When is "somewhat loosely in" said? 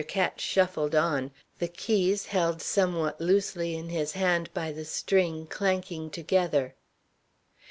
2.59-3.89